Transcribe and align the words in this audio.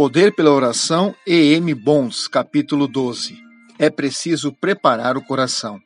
Poder 0.00 0.34
pela 0.34 0.50
Oração, 0.50 1.14
E.M. 1.26 1.74
Bons, 1.74 2.26
capítulo 2.26 2.88
12. 2.88 3.38
É 3.78 3.90
preciso 3.90 4.50
preparar 4.50 5.14
o 5.18 5.22
coração. 5.22 5.78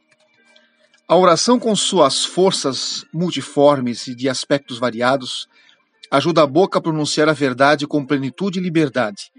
A 1.08 1.16
oração, 1.16 1.58
com 1.58 1.74
suas 1.74 2.24
forças 2.24 3.04
multiformes 3.12 4.06
e 4.06 4.14
de 4.14 4.28
aspectos 4.28 4.78
variados, 4.78 5.48
ajuda 6.12 6.44
a 6.44 6.46
boca 6.46 6.78
a 6.78 6.80
pronunciar 6.80 7.28
a 7.28 7.32
verdade 7.32 7.88
com 7.88 8.06
plenitude 8.06 8.60
e 8.60 8.62
liberdade. 8.62 9.32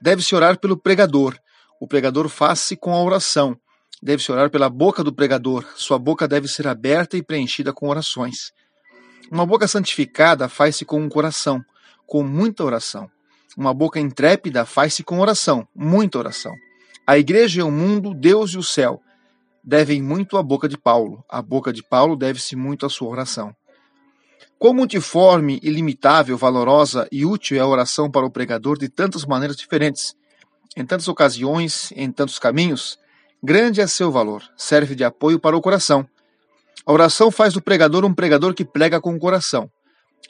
Deve-se 0.00 0.34
orar 0.34 0.58
pelo 0.58 0.78
pregador. 0.78 1.38
O 1.78 1.86
pregador 1.86 2.30
faz-se 2.30 2.78
com 2.78 2.94
a 2.94 3.02
oração. 3.02 3.58
Deve-se 4.02 4.32
orar 4.32 4.48
pela 4.48 4.70
boca 4.70 5.04
do 5.04 5.12
pregador. 5.12 5.66
Sua 5.76 5.98
boca 5.98 6.26
deve 6.26 6.48
ser 6.48 6.66
aberta 6.66 7.18
e 7.18 7.22
preenchida 7.22 7.74
com 7.74 7.90
orações. 7.90 8.52
Uma 9.30 9.44
boca 9.44 9.68
santificada 9.68 10.48
faz-se 10.48 10.86
com 10.86 10.98
um 10.98 11.10
coração, 11.10 11.62
com 12.06 12.22
muita 12.22 12.64
oração. 12.64 13.10
Uma 13.56 13.72
boca 13.72 13.98
intrépida 13.98 14.64
faz-se 14.64 15.02
com 15.02 15.20
oração, 15.20 15.66
muita 15.74 16.18
oração. 16.18 16.54
A 17.06 17.18
igreja 17.18 17.60
e 17.60 17.62
o 17.62 17.70
mundo, 17.70 18.14
Deus 18.14 18.50
e 18.50 18.58
o 18.58 18.62
céu, 18.62 19.00
devem 19.64 20.02
muito 20.02 20.36
à 20.36 20.42
boca 20.42 20.68
de 20.68 20.76
Paulo. 20.76 21.24
A 21.28 21.40
boca 21.40 21.72
de 21.72 21.82
Paulo 21.82 22.16
deve-se 22.16 22.54
muito 22.54 22.86
à 22.86 22.88
sua 22.88 23.08
oração. 23.08 23.54
Quão 24.58 24.74
multiforme, 24.74 25.60
ilimitável, 25.62 26.36
valorosa 26.36 27.06
e 27.12 27.24
útil 27.24 27.56
é 27.56 27.60
a 27.60 27.66
oração 27.66 28.10
para 28.10 28.26
o 28.26 28.30
pregador 28.30 28.76
de 28.76 28.88
tantas 28.88 29.24
maneiras 29.24 29.56
diferentes, 29.56 30.16
em 30.76 30.84
tantas 30.84 31.08
ocasiões, 31.08 31.92
em 31.94 32.10
tantos 32.10 32.38
caminhos, 32.38 32.98
grande 33.42 33.80
é 33.80 33.86
seu 33.86 34.10
valor, 34.10 34.42
serve 34.56 34.94
de 34.94 35.04
apoio 35.04 35.38
para 35.38 35.56
o 35.56 35.60
coração. 35.60 36.06
A 36.84 36.92
oração 36.92 37.30
faz 37.30 37.54
do 37.54 37.62
pregador 37.62 38.04
um 38.04 38.14
pregador 38.14 38.54
que 38.54 38.64
prega 38.64 39.00
com 39.00 39.14
o 39.14 39.18
coração. 39.18 39.70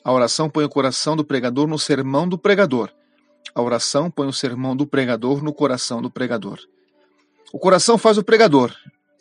A 0.05 0.13
oração 0.13 0.51
põe 0.51 0.65
o 0.65 0.69
coração 0.69 1.17
do 1.17 1.25
pregador 1.25 1.67
no 1.67 1.79
sermão 1.79 2.29
do 2.29 2.39
pregador. 2.39 2.91
A 3.55 3.63
oração 3.63 4.11
põe 4.11 4.27
o 4.27 4.33
sermão 4.33 4.77
do 4.77 4.87
pregador 4.87 5.43
no 5.43 5.53
coração 5.53 6.03
do 6.03 6.11
pregador. 6.11 6.59
O 7.53 7.59
coração 7.59 7.97
faz 7.97 8.19
o 8.19 8.23
pregador. 8.23 8.75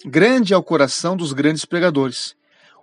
Grande 0.06 0.53
é 0.53 0.58
o 0.58 0.64
coração 0.64 1.16
dos 1.16 1.33
grandes 1.33 1.66
pregadores. 1.66 2.36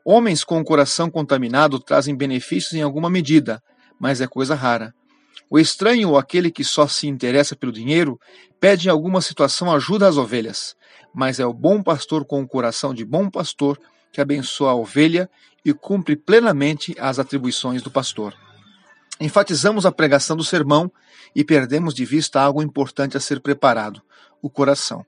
Homens 0.04 0.42
com 0.42 0.60
o 0.60 0.64
coração 0.64 1.10
contaminado 1.10 1.78
trazem 1.78 2.14
benefícios 2.16 2.74
em 2.74 2.82
alguma 2.82 3.08
medida, 3.08 3.62
mas 3.98 4.20
é 4.20 4.26
coisa 4.26 4.54
rara. 4.54 4.94
O 5.50 5.58
estranho 5.58 6.10
ou 6.10 6.18
aquele 6.18 6.50
que 6.50 6.64
só 6.64 6.88
se 6.88 7.06
interessa 7.06 7.54
pelo 7.54 7.72
dinheiro 7.72 8.18
pede 8.58 8.88
em 8.88 8.90
alguma 8.90 9.20
situação 9.20 9.72
ajuda 9.72 10.08
às 10.08 10.16
ovelhas, 10.16 10.74
mas 11.14 11.38
é 11.38 11.46
o 11.46 11.52
bom 11.52 11.82
pastor 11.82 12.24
com 12.24 12.42
o 12.42 12.48
coração 12.48 12.92
de 12.92 13.04
bom 13.04 13.30
pastor 13.30 13.78
que 14.12 14.20
abençoa 14.20 14.70
a 14.70 14.74
ovelha 14.74 15.28
e 15.64 15.72
cumpre 15.72 16.16
plenamente 16.16 16.94
as 16.98 17.18
atribuições 17.18 17.82
do 17.82 17.90
pastor. 17.90 18.34
Enfatizamos 19.20 19.86
a 19.86 19.92
pregação 19.92 20.36
do 20.36 20.44
sermão 20.44 20.90
e 21.34 21.44
perdemos 21.44 21.94
de 21.94 22.04
vista 22.04 22.40
algo 22.40 22.62
importante 22.62 23.16
a 23.16 23.20
ser 23.20 23.40
preparado: 23.40 24.02
o 24.42 24.50
coração. 24.50 25.04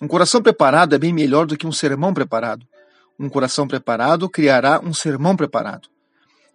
Um 0.00 0.08
coração 0.08 0.42
preparado 0.42 0.94
é 0.94 0.98
bem 0.98 1.12
melhor 1.12 1.46
do 1.46 1.56
que 1.56 1.66
um 1.66 1.72
sermão 1.72 2.12
preparado. 2.12 2.66
Um 3.18 3.28
coração 3.28 3.68
preparado 3.68 4.28
criará 4.28 4.80
um 4.80 4.92
sermão 4.92 5.36
preparado. 5.36 5.88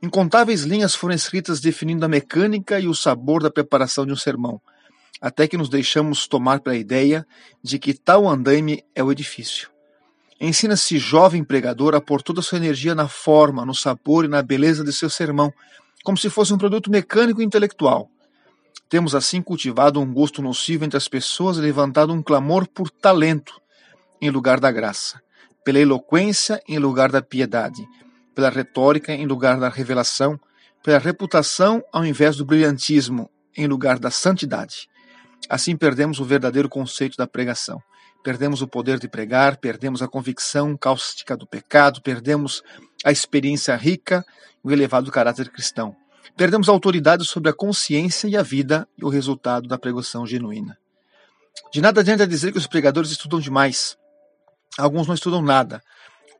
Incontáveis 0.02 0.64
linhas 0.64 0.94
foram 0.94 1.16
escritas 1.16 1.59
definindo 1.59 2.06
a 2.06 2.08
mecânica 2.08 2.80
e 2.80 2.88
o 2.88 2.94
sabor 2.94 3.41
da 3.41 3.50
preparação 3.50 4.06
de 4.06 4.12
um 4.12 4.16
sermão, 4.16 4.62
até 5.19 5.47
que 5.47 5.58
nos 5.58 5.69
deixamos 5.69 6.28
tomar 6.28 6.59
pela 6.59 6.75
ideia 6.75 7.25
de 7.64 7.80
que 7.80 7.94
tal 7.94 8.28
andaime 8.28 8.84
é 8.94 9.03
o 9.03 9.12
edifício. 9.12 9.69
Ensina-se 10.39 11.00
jovem 11.00 11.44
pregador 11.44 11.95
a 11.95 12.02
pôr 12.02 12.22
toda 12.22 12.41
a 12.41 12.44
sua 12.44 12.59
energia 12.59 12.94
na 12.94 13.08
forma, 13.08 13.66
no 13.66 13.73
sabor 13.73 14.25
e 14.25 14.28
na 14.28 14.44
beleza 14.44 14.84
de 14.84 14.94
seu 14.94 15.09
sermão, 15.09 15.52
como 16.08 16.17
se 16.17 16.30
fosse 16.30 16.53
um 16.53 16.58
produto 16.58 16.89
mecânico 16.89 17.41
e 17.41 17.45
intelectual. 17.45 18.09
Temos 18.88 19.13
assim 19.13 19.41
cultivado 19.41 20.00
um 20.00 20.13
gosto 20.13 20.41
nocivo 20.41 20.85
entre 20.85 20.95
as 20.95 21.09
pessoas 21.09 21.57
e 21.57 21.59
levantado 21.59 22.13
um 22.13 22.23
clamor 22.23 22.66
por 22.66 22.90
talento 22.90 23.59
em 24.22 24.29
lugar 24.29 24.57
da 24.57 24.72
graça, 24.72 25.22
pela 25.66 25.79
eloquência 25.79 26.63
em 26.66 26.79
lugar 26.79 27.12
da 27.12 27.22
piedade, 27.22 27.85
pela 28.34 28.50
retórica 28.50 29.12
em 29.12 29.25
lugar 29.25 29.59
da 29.59 29.68
revelação, 29.68 30.40
pela 30.81 30.97
reputação 30.97 31.84
ao 31.91 32.06
invés 32.06 32.38
do 32.38 32.45
brilhantismo 32.45 33.29
em 33.57 33.68
lugar 33.68 34.00
da 34.00 34.09
santidade. 34.09 34.88
Assim 35.50 35.75
perdemos 35.75 36.22
o 36.22 36.24
verdadeiro 36.24 36.69
conceito 36.69 37.18
da 37.18 37.28
pregação. 37.28 37.84
Perdemos 38.24 38.62
o 38.62 38.68
poder 38.68 38.97
de 38.97 39.09
pregar, 39.09 39.57
perdemos 39.57 40.01
a 40.01 40.07
convicção 40.07 40.78
cáustica 40.78 41.35
do 41.35 41.45
pecado, 41.45 42.01
perdemos 42.01 42.63
a 43.03 43.12
experiência 43.12 43.75
rica 43.75 44.25
e 44.63 44.68
o 44.68 44.72
elevado 44.72 45.12
caráter 45.12 45.50
cristão. 45.50 45.96
Perdemos 46.35 46.69
a 46.69 46.72
autoridade 46.72 47.25
sobre 47.25 47.50
a 47.50 47.53
consciência 47.53 48.28
e 48.28 48.35
a 48.35 48.44
vida 48.44 48.88
e 48.97 49.03
o 49.03 49.09
resultado 49.09 49.68
da 49.68 49.78
pregação 49.78 50.25
genuína. 50.25 50.78
De 51.72 51.81
nada 51.81 52.02
adianta 52.02 52.28
dizer 52.28 52.52
que 52.52 52.57
os 52.57 52.68
pregadores 52.68 53.12
estudam 53.12 53.40
demais. 53.40 53.97
Alguns 54.78 55.07
não 55.07 55.16
estudam 55.16 55.41
nada, 55.41 55.81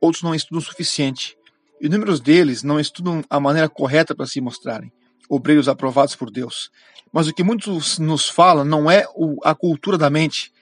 outros 0.00 0.22
não 0.22 0.34
estudam 0.34 0.58
o 0.58 0.64
suficiente. 0.64 1.36
Inúmeros 1.80 2.20
deles 2.20 2.62
não 2.62 2.78
estudam 2.78 3.22
a 3.28 3.40
maneira 3.40 3.68
correta 3.68 4.14
para 4.14 4.26
se 4.26 4.40
mostrarem, 4.40 4.92
obreiros 5.28 5.68
aprovados 5.68 6.14
por 6.14 6.30
Deus. 6.30 6.70
Mas 7.12 7.26
o 7.26 7.32
que 7.32 7.42
muitos 7.42 7.98
nos 7.98 8.28
falam 8.28 8.64
não 8.64 8.90
é 8.90 9.04
a 9.44 9.54
cultura 9.54 9.96
da 9.96 10.10
mente, 10.10 10.52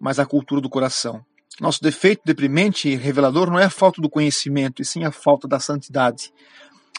mas 0.00 0.18
a 0.18 0.26
cultura 0.26 0.60
do 0.60 0.68
coração. 0.68 1.24
Nosso 1.60 1.82
defeito 1.82 2.22
deprimente 2.24 2.88
e 2.88 2.94
revelador 2.94 3.50
não 3.50 3.58
é 3.58 3.64
a 3.64 3.70
falta 3.70 4.00
do 4.00 4.08
conhecimento, 4.08 4.80
e 4.80 4.84
sim 4.84 5.04
a 5.04 5.10
falta 5.10 5.48
da 5.48 5.58
santidade. 5.58 6.32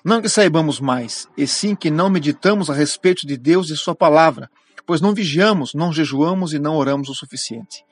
Não 0.04 0.22
que 0.22 0.30
saibamos 0.30 0.80
mais, 0.80 1.28
e 1.38 1.48
sim 1.48 1.76
que 1.76 1.90
não 1.90 2.10
meditamos 2.10 2.70
a 2.70 2.74
respeito 2.74 3.26
de 3.26 3.38
Deus 3.38 3.70
e 3.70 3.78
Sua 3.78 3.96
palavra, 3.96 4.50
pois 4.86 5.02
não 5.02 5.14
vigiamos, 5.14 5.74
não 5.74 5.94
jejuamos 5.94 6.54
e 6.54 6.60
não 6.60 6.76
oramos 6.76 7.10
o 7.10 7.14
suficiente. 7.14 7.84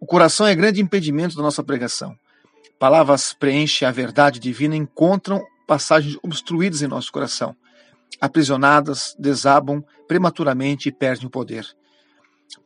O 0.00 0.06
coração 0.06 0.46
é 0.46 0.54
grande 0.54 0.80
impedimento 0.80 1.36
da 1.36 1.42
nossa 1.42 1.62
pregação. 1.62 2.14
Palavras 2.78 3.32
preenchem 3.32 3.88
a 3.88 3.90
verdade 3.90 4.38
divina 4.38 4.76
e 4.76 4.78
encontram 4.78 5.44
passagens 5.66 6.16
obstruídas 6.22 6.80
em 6.82 6.86
nosso 6.86 7.10
coração. 7.10 7.56
Aprisionadas, 8.20 9.16
desabam 9.18 9.84
prematuramente 10.06 10.88
e 10.88 10.92
perdem 10.92 11.26
o 11.26 11.30
poder. 11.30 11.66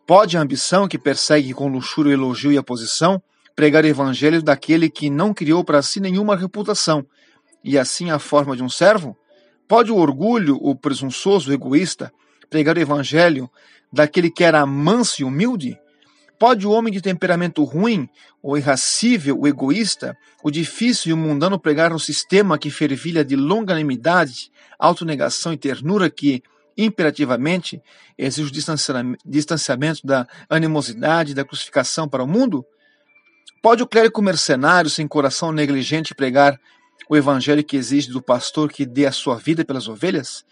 Pode 0.06 0.36
a 0.36 0.40
ambição 0.40 0.86
que 0.86 0.98
persegue 0.98 1.52
com 1.52 1.68
luxúria 1.68 2.10
o 2.10 2.12
elogio 2.12 2.52
e 2.52 2.58
a 2.58 2.62
posição 2.62 3.22
pregar 3.54 3.84
o 3.84 3.86
evangelho 3.86 4.42
daquele 4.42 4.88
que 4.88 5.10
não 5.10 5.34
criou 5.34 5.62
para 5.62 5.82
si 5.82 6.00
nenhuma 6.00 6.36
reputação, 6.36 7.06
e 7.62 7.78
assim 7.78 8.10
a 8.10 8.18
forma 8.18 8.56
de 8.56 8.62
um 8.62 8.68
servo? 8.68 9.16
Pode 9.68 9.92
o 9.92 9.96
orgulho, 9.96 10.58
o 10.60 10.74
presunçoso, 10.74 11.50
o 11.50 11.54
egoísta, 11.54 12.12
pregar 12.50 12.76
o 12.76 12.80
evangelho 12.80 13.50
daquele 13.92 14.30
que 14.30 14.44
era 14.44 14.64
manso 14.66 15.22
e 15.22 15.24
humilde? 15.24 15.78
Pode 16.38 16.66
o 16.66 16.70
homem 16.72 16.92
de 16.92 17.00
temperamento 17.00 17.62
ruim, 17.62 18.08
o 18.42 18.56
irracível, 18.56 19.38
o 19.38 19.46
egoísta, 19.46 20.16
o 20.42 20.50
difícil 20.50 21.10
e 21.10 21.12
o 21.12 21.16
mundano 21.16 21.58
pregar 21.58 21.92
um 21.92 21.98
sistema 21.98 22.58
que 22.58 22.68
fervilha 22.68 23.24
de 23.24 23.36
longanimidade, 23.36 24.50
autonegação 24.76 25.52
e 25.52 25.56
ternura 25.56 26.10
que, 26.10 26.42
imperativamente, 26.76 27.80
exige 28.16 28.48
o 28.48 29.20
distanciamento 29.24 30.06
da 30.06 30.26
animosidade 30.48 31.34
da 31.34 31.44
crucificação 31.44 32.08
para 32.08 32.22
o 32.22 32.28
mundo? 32.28 32.64
Pode 33.62 33.82
o 33.82 33.86
clérigo 33.86 34.20
mercenário, 34.20 34.90
sem 34.90 35.06
coração 35.06 35.52
negligente, 35.52 36.14
pregar 36.14 36.58
o 37.08 37.16
evangelho 37.16 37.62
que 37.62 37.76
exige 37.76 38.10
do 38.10 38.22
pastor 38.22 38.70
que 38.70 38.84
dê 38.84 39.06
a 39.06 39.12
sua 39.12 39.36
vida 39.36 39.64
pelas 39.64 39.86
ovelhas? 39.88 40.44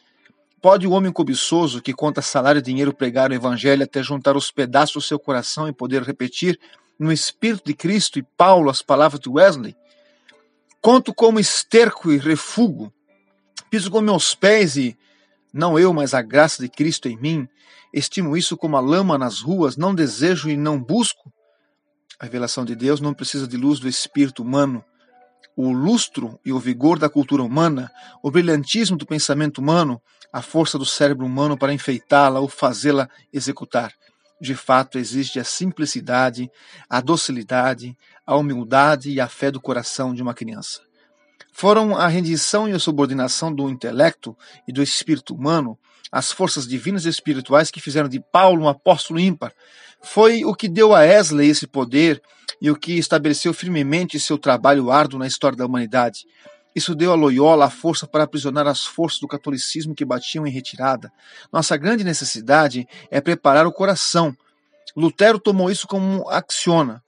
Pode 0.63 0.87
o 0.87 0.91
homem 0.91 1.11
cobiçoso 1.11 1.81
que 1.81 1.93
conta 1.93 2.21
salário 2.21 2.59
e 2.59 2.63
dinheiro 2.63 2.93
pregar 2.93 3.31
o 3.31 3.35
evangelho 3.35 3.83
até 3.83 4.03
juntar 4.03 4.37
os 4.37 4.51
pedaços 4.51 4.95
do 4.95 5.01
seu 5.01 5.19
coração 5.19 5.67
e 5.67 5.73
poder 5.73 6.03
repetir 6.03 6.61
no 6.99 7.11
Espírito 7.11 7.65
de 7.65 7.75
Cristo 7.75 8.19
e 8.19 8.23
Paulo 8.23 8.69
as 8.69 8.83
palavras 8.83 9.19
de 9.19 9.29
Wesley? 9.29 9.75
Conto 10.83 11.15
como 11.15 11.41
esterco 11.41 12.13
e 12.13 12.19
refugo, 12.19 12.93
piso 13.71 13.91
com 13.91 14.01
meus 14.01 14.35
pés 14.35 14.77
e, 14.77 14.97
não 15.53 15.79
eu, 15.79 15.93
mas 15.93 16.15
a 16.15 16.23
graça 16.23 16.63
de 16.63 16.69
Cristo 16.69 17.09
em 17.09 17.17
mim, 17.17 17.49
estimo 17.93 18.37
isso 18.37 18.57
como 18.57 18.77
a 18.77 18.81
lama 18.81 19.19
nas 19.19 19.41
ruas, 19.41 19.77
não 19.77 19.95
desejo 19.95 20.49
e 20.49 20.57
não 20.57 20.83
busco? 20.83 21.33
A 22.19 22.25
revelação 22.25 22.65
de 22.65 22.75
Deus 22.75 23.01
não 23.01 23.15
precisa 23.15 23.49
de 23.49 23.57
luz 23.57 23.81
do 23.81 23.89
espírito 23.89 24.43
humano, 24.43 24.85
o 25.57 25.73
lustro 25.73 26.39
e 26.45 26.53
o 26.53 26.59
vigor 26.59 26.99
da 26.99 27.09
cultura 27.09 27.43
humana, 27.43 27.91
o 28.23 28.31
brilhantismo 28.31 28.97
do 28.97 29.07
pensamento 29.07 29.59
humano, 29.59 30.01
a 30.33 30.41
força 30.41 30.79
do 30.79 30.87
cérebro 30.87 31.27
humano 31.27 31.59
para 31.59 31.73
enfeitá-la 31.73 32.41
ou 32.41 32.49
fazê-la 32.49 33.09
executar. 33.33 33.93
De 34.41 34.55
fato, 34.55 34.99
existe 34.99 35.39
a 35.39 35.45
simplicidade, 35.45 36.51
a 36.89 37.01
docilidade, 37.01 37.97
a 38.27 38.37
humildade 38.37 39.11
e 39.11 39.21
a 39.21 39.29
fé 39.29 39.51
do 39.51 39.61
coração 39.61 40.15
de 40.15 40.23
uma 40.23 40.33
criança. 40.33 40.81
Foram 41.53 41.97
a 41.97 42.07
rendição 42.09 42.69
e 42.69 42.73
a 42.73 42.79
subordinação 42.79 43.53
do 43.53 43.69
intelecto 43.69 44.37
e 44.67 44.73
do 44.73 44.83
espírito 44.83 45.35
humano 45.35 45.79
as 46.11 46.33
forças 46.33 46.67
divinas 46.67 47.05
e 47.05 47.09
espirituais 47.09 47.71
que 47.71 47.81
fizeram 47.81 48.09
de 48.09 48.19
Paulo 48.21 48.65
um 48.65 48.69
apóstolo 48.69 49.21
ímpar. 49.21 49.53
Foi 50.03 50.45
o 50.45 50.55
que 50.55 50.69
deu 50.69 50.95
a 50.95 51.01
Wesley 51.01 51.49
esse 51.49 51.67
poder 51.67 52.21
e 52.61 52.71
o 52.71 52.77
que 52.77 52.99
estabeleceu 52.99 53.55
firmemente 53.55 54.19
seu 54.19 54.37
trabalho 54.37 54.91
árduo 54.91 55.19
na 55.19 55.27
história 55.27 55.57
da 55.57 55.67
humanidade. 55.67 56.27
Isso 56.75 56.95
deu 56.95 57.13
a 57.13 57.17
Loyola 57.17 57.67
a 57.67 57.71
força 57.71 58.07
para 58.07 58.25
aprisionar 58.25 58.67
as 58.67 58.85
forças 58.85 59.21
do 59.21 59.29
catolicismo 59.29 59.95
que 59.95 60.05
batiam 60.05 60.47
em 60.47 60.51
retirada. 60.51 61.13
Nossa 61.53 61.77
grande 61.77 62.05
necessidade 62.05 62.87
é 63.11 63.21
preparar 63.21 63.67
o 63.67 63.73
coração. 63.73 64.37
Lutero 64.97 65.39
tomou 65.39 65.71
isso 65.71 65.87
como 65.87 66.29
axioma. 66.29 67.03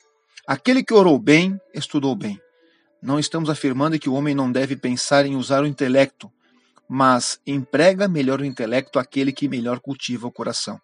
Aquele 0.46 0.82
que 0.82 0.94
orou 0.94 1.18
bem, 1.18 1.60
estudou 1.74 2.14
bem. 2.14 2.40
Não 3.02 3.18
estamos 3.18 3.50
afirmando 3.50 3.98
que 3.98 4.08
o 4.08 4.14
homem 4.14 4.32
não 4.32 4.50
deve 4.50 4.76
pensar 4.76 5.26
em 5.26 5.34
usar 5.34 5.64
o 5.64 5.66
intelecto, 5.66 6.30
mas 6.88 7.40
emprega 7.44 8.06
melhor 8.06 8.40
o 8.40 8.44
intelecto 8.44 8.98
aquele 8.98 9.32
que 9.32 9.48
melhor 9.48 9.80
cultiva 9.80 10.28
o 10.28 10.32
coração. 10.32 10.80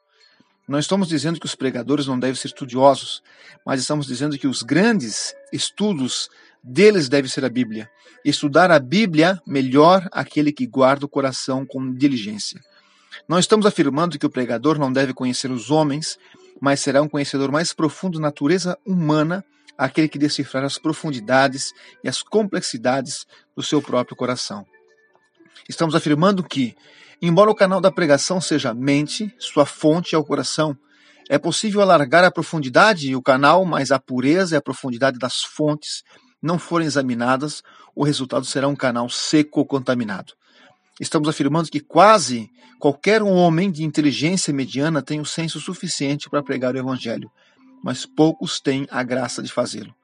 Não 0.67 0.81
estamos 0.81 1.09
dizendo 1.09 1.39
que 1.39 1.47
os 1.47 1.55
pregadores 1.55 2.09
não 2.09 2.19
devem 2.19 2.35
ser 2.35 2.49
estudiosos, 2.49 3.23
mas 3.65 3.81
estamos 3.81 4.07
dizendo 4.07 4.37
que 4.37 4.49
os 4.49 4.63
grandes 4.63 5.33
estudos 5.53 6.29
deles 6.63 7.09
deve 7.09 7.29
ser 7.29 7.45
a 7.45 7.49
Bíblia. 7.49 7.89
Estudar 8.25 8.71
a 8.71 8.81
Bíblia 8.81 9.41
melhor 9.47 10.07
aquele 10.11 10.53
que 10.53 10.67
guarda 10.67 11.07
o 11.07 11.09
coração 11.09 11.65
com 11.65 11.95
diligência. 11.95 12.61
Não 13.29 13.39
estamos 13.39 13.65
afirmando 13.65 14.19
que 14.19 14.27
o 14.27 14.31
pregador 14.31 14.77
não 14.77 14.93
deve 14.93 15.15
conhecer 15.15 15.51
os 15.51 15.71
homens, 15.71 16.19
mas 16.61 16.81
será 16.81 17.01
um 17.01 17.09
conhecedor 17.09 17.53
mais 17.53 17.73
profundo 17.73 18.19
da 18.19 18.23
natureza 18.23 18.77
humana, 18.85 19.45
aquele 19.79 20.09
que 20.09 20.19
decifrar 20.19 20.65
as 20.65 20.77
profundidades 20.77 21.73
e 22.03 22.09
as 22.09 22.21
complexidades 22.21 23.25
do 23.57 23.63
seu 23.63 23.81
próprio 23.81 24.17
coração. 24.17 24.67
Estamos 25.69 25.95
afirmando 25.95 26.43
que, 26.43 26.75
embora 27.23 27.51
o 27.51 27.55
canal 27.55 27.81
da 27.81 27.93
pregação 27.93 28.41
seja 28.41 28.71
a 28.71 28.75
mente, 28.75 29.33
sua 29.39 29.65
fonte 29.65 30.17
é 30.17 30.19
o 30.19 30.25
coração, 30.25 30.77
é 31.29 31.39
possível 31.39 31.81
alargar 31.81 32.25
a 32.25 32.31
profundidade 32.31 33.09
e 33.09 33.15
o 33.15 33.23
canal, 33.23 33.65
mas 33.65 33.93
a 33.93 34.01
pureza 34.01 34.57
e 34.57 34.59
a 34.59 34.63
profundidade 34.63 35.19
das 35.19 35.43
fontes 35.43 36.03
não 36.43 36.59
forem 36.59 36.87
examinadas, 36.87 37.63
o 37.95 38.03
resultado 38.03 38.45
será 38.45 38.67
um 38.67 38.77
canal 38.77 39.09
seco 39.09 39.61
ou 39.61 39.67
contaminado. 39.67 40.33
Estamos 41.01 41.29
afirmando 41.29 41.71
que 41.71 41.81
quase 41.81 42.51
qualquer 42.79 43.23
homem 43.23 43.71
de 43.71 43.85
inteligência 43.85 44.55
mediana 44.55 45.03
tem 45.03 45.21
o 45.21 45.25
senso 45.25 45.61
suficiente 45.61 46.31
para 46.31 46.43
pregar 46.43 46.75
o 46.75 46.79
Evangelho, 46.79 47.31
mas 47.83 48.07
poucos 48.07 48.61
têm 48.61 48.87
a 48.91 49.03
graça 49.03 49.43
de 49.43 49.53
fazê-lo. 49.53 49.95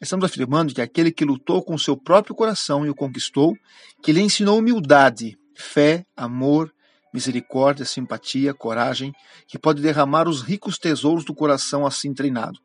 Estamos 0.00 0.24
afirmando 0.24 0.74
que 0.74 0.82
aquele 0.82 1.12
que 1.12 1.24
lutou 1.24 1.62
com 1.62 1.78
seu 1.78 1.96
próprio 1.96 2.34
coração 2.34 2.84
e 2.84 2.90
o 2.90 2.94
conquistou, 2.94 3.56
que 4.02 4.12
lhe 4.12 4.20
ensinou 4.20 4.58
humildade, 4.58 5.38
fé, 5.54 6.04
amor, 6.16 6.72
misericórdia, 7.12 7.84
simpatia, 7.84 8.52
coragem, 8.52 9.12
que 9.46 9.58
pode 9.58 9.80
derramar 9.80 10.28
os 10.28 10.42
ricos 10.42 10.78
tesouros 10.78 11.24
do 11.24 11.34
coração 11.34 11.86
assim 11.86 12.12
treinado 12.12 12.58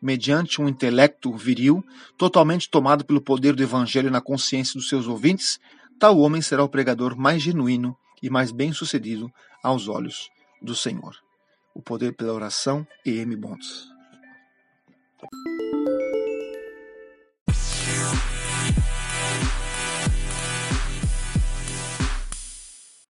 mediante 0.00 0.60
um 0.60 0.68
intelecto 0.68 1.32
viril, 1.36 1.84
totalmente 2.16 2.70
tomado 2.70 3.04
pelo 3.04 3.20
poder 3.20 3.54
do 3.54 3.62
Evangelho 3.62 4.10
na 4.10 4.20
consciência 4.20 4.74
dos 4.74 4.88
seus 4.88 5.06
ouvintes, 5.06 5.58
tal 5.98 6.18
homem 6.18 6.40
será 6.40 6.64
o 6.64 6.68
pregador 6.68 7.16
mais 7.16 7.42
genuíno 7.42 7.96
e 8.22 8.30
mais 8.30 8.50
bem-sucedido 8.50 9.30
aos 9.62 9.88
olhos 9.88 10.30
do 10.62 10.74
Senhor. 10.74 11.16
O 11.74 11.80
poder 11.82 12.14
pela 12.14 12.32
oração, 12.32 12.86
E.M. 13.04 13.36
Bontes. 13.36 13.88